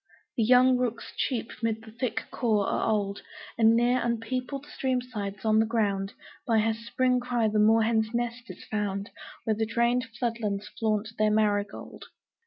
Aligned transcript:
The 0.35 0.43
young 0.43 0.77
rooks 0.77 1.13
cheep 1.15 1.51
'mid 1.61 1.83
the 1.83 1.91
thick 1.91 2.23
caw 2.31 2.65
o' 2.65 2.65
the 2.75 2.85
old: 2.85 3.21
And 3.55 3.75
near 3.75 3.99
unpeopled 3.99 4.65
stream 4.65 4.99
sides, 4.99 5.45
on 5.45 5.59
the 5.59 5.65
ground, 5.67 6.13
By 6.47 6.57
her 6.57 6.73
Spring 6.73 7.19
cry 7.19 7.47
the 7.49 7.59
moorhen's 7.59 8.11
nest 8.11 8.49
is 8.49 8.65
found, 8.65 9.11
Where 9.43 9.55
the 9.55 9.67
drained 9.67 10.07
flood 10.17 10.39
lands 10.39 10.69
flaunt 10.69 11.09
their 11.19 11.29
marigold. 11.29 12.05